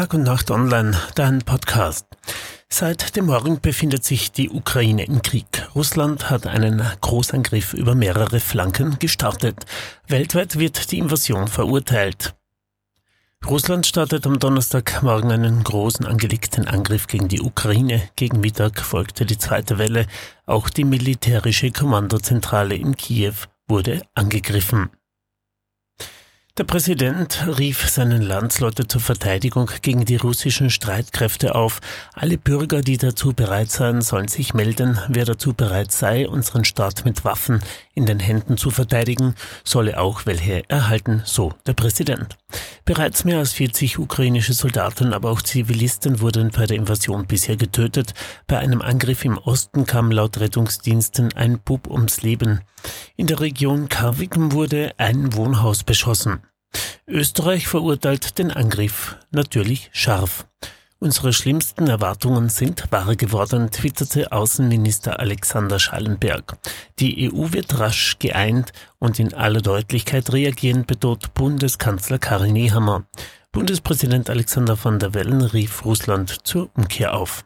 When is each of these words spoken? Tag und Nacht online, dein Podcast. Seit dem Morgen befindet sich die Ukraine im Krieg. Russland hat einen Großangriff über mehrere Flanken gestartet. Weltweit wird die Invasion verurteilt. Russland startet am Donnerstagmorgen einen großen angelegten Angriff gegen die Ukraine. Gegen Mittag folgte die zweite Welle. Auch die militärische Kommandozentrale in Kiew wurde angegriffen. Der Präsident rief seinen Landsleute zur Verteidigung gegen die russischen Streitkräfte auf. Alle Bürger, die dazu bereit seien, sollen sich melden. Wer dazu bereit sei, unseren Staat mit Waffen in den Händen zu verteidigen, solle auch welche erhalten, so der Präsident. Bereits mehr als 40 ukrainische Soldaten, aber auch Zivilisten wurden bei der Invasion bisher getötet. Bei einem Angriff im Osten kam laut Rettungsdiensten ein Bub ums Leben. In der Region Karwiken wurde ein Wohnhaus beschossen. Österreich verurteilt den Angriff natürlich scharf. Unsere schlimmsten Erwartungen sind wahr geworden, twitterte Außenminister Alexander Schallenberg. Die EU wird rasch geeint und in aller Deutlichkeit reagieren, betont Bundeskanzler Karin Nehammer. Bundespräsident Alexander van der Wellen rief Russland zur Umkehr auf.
Tag 0.00 0.14
und 0.14 0.22
Nacht 0.22 0.50
online, 0.50 0.98
dein 1.14 1.40
Podcast. 1.40 2.06
Seit 2.70 3.16
dem 3.16 3.26
Morgen 3.26 3.60
befindet 3.60 4.02
sich 4.02 4.32
die 4.32 4.48
Ukraine 4.48 5.04
im 5.04 5.20
Krieg. 5.20 5.68
Russland 5.74 6.30
hat 6.30 6.46
einen 6.46 6.82
Großangriff 7.02 7.74
über 7.74 7.94
mehrere 7.94 8.40
Flanken 8.40 8.98
gestartet. 8.98 9.66
Weltweit 10.08 10.58
wird 10.58 10.90
die 10.90 11.00
Invasion 11.00 11.48
verurteilt. 11.48 12.34
Russland 13.46 13.86
startet 13.86 14.26
am 14.26 14.38
Donnerstagmorgen 14.38 15.32
einen 15.32 15.62
großen 15.64 16.06
angelegten 16.06 16.66
Angriff 16.66 17.06
gegen 17.06 17.28
die 17.28 17.42
Ukraine. 17.42 18.00
Gegen 18.16 18.40
Mittag 18.40 18.80
folgte 18.80 19.26
die 19.26 19.36
zweite 19.36 19.76
Welle. 19.76 20.06
Auch 20.46 20.70
die 20.70 20.84
militärische 20.84 21.72
Kommandozentrale 21.72 22.74
in 22.74 22.96
Kiew 22.96 23.34
wurde 23.68 24.00
angegriffen. 24.14 24.88
Der 26.58 26.64
Präsident 26.64 27.46
rief 27.58 27.88
seinen 27.88 28.22
Landsleute 28.22 28.88
zur 28.88 29.00
Verteidigung 29.00 29.70
gegen 29.82 30.04
die 30.04 30.16
russischen 30.16 30.68
Streitkräfte 30.68 31.54
auf. 31.54 31.80
Alle 32.12 32.38
Bürger, 32.38 32.80
die 32.82 32.98
dazu 32.98 33.32
bereit 33.32 33.70
seien, 33.70 34.02
sollen 34.02 34.26
sich 34.26 34.52
melden. 34.52 34.98
Wer 35.08 35.24
dazu 35.24 35.54
bereit 35.54 35.92
sei, 35.92 36.28
unseren 36.28 36.64
Staat 36.64 37.04
mit 37.04 37.24
Waffen 37.24 37.60
in 37.94 38.04
den 38.04 38.18
Händen 38.18 38.56
zu 38.56 38.70
verteidigen, 38.70 39.36
solle 39.64 40.00
auch 40.00 40.26
welche 40.26 40.68
erhalten, 40.68 41.22
so 41.24 41.54
der 41.66 41.74
Präsident. 41.74 42.36
Bereits 42.84 43.24
mehr 43.24 43.38
als 43.38 43.52
40 43.52 43.98
ukrainische 43.98 44.52
Soldaten, 44.52 45.12
aber 45.12 45.30
auch 45.30 45.42
Zivilisten 45.42 46.20
wurden 46.20 46.50
bei 46.50 46.66
der 46.66 46.76
Invasion 46.76 47.26
bisher 47.26 47.56
getötet. 47.56 48.12
Bei 48.48 48.58
einem 48.58 48.82
Angriff 48.82 49.24
im 49.24 49.38
Osten 49.38 49.86
kam 49.86 50.10
laut 50.10 50.40
Rettungsdiensten 50.40 51.32
ein 51.34 51.60
Bub 51.60 51.88
ums 51.88 52.22
Leben. 52.22 52.62
In 53.16 53.28
der 53.28 53.40
Region 53.40 53.88
Karwiken 53.88 54.52
wurde 54.52 54.92
ein 54.96 55.34
Wohnhaus 55.34 55.84
beschossen. 55.84 56.40
Österreich 57.10 57.66
verurteilt 57.66 58.38
den 58.38 58.52
Angriff 58.52 59.16
natürlich 59.32 59.90
scharf. 59.92 60.46
Unsere 61.00 61.32
schlimmsten 61.32 61.88
Erwartungen 61.88 62.50
sind 62.50 62.92
wahr 62.92 63.16
geworden, 63.16 63.70
twitterte 63.70 64.30
Außenminister 64.32 65.18
Alexander 65.18 65.78
Schallenberg. 65.78 66.58
Die 66.98 67.32
EU 67.32 67.52
wird 67.52 67.78
rasch 67.78 68.18
geeint 68.18 68.72
und 68.98 69.18
in 69.18 69.34
aller 69.34 69.62
Deutlichkeit 69.62 70.32
reagieren, 70.32 70.84
betont 70.84 71.34
Bundeskanzler 71.34 72.18
Karin 72.18 72.52
Nehammer. 72.52 73.06
Bundespräsident 73.50 74.30
Alexander 74.30 74.78
van 74.82 74.98
der 74.98 75.12
Wellen 75.14 75.42
rief 75.42 75.84
Russland 75.84 76.46
zur 76.46 76.70
Umkehr 76.76 77.14
auf. 77.14 77.44